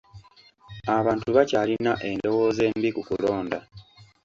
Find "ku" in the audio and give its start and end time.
2.95-3.01